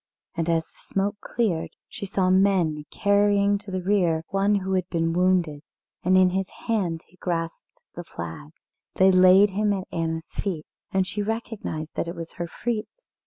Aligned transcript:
And 0.35 0.49
as 0.49 0.65
the 0.65 0.71
smoke 0.77 1.17
cleared 1.21 1.69
she 1.87 2.07
saw 2.07 2.31
men 2.31 2.85
carrying 2.89 3.59
to 3.59 3.69
the 3.69 3.83
rear 3.83 4.23
one 4.29 4.55
who 4.55 4.73
had 4.73 4.89
been 4.89 5.13
wounded, 5.13 5.61
and 6.03 6.17
in 6.17 6.31
his 6.31 6.49
hand 6.65 7.03
he 7.05 7.17
grasped 7.17 7.83
the 7.93 8.03
flag. 8.03 8.49
They 8.95 9.11
laid 9.11 9.51
him 9.51 9.73
at 9.73 9.87
Anna's 9.91 10.33
feet, 10.33 10.65
and 10.91 11.05
she 11.05 11.21
recognised 11.21 11.93
that 11.93 12.07
it 12.07 12.15
was 12.15 12.31
her 12.37 12.47
Fritz. 12.47 13.09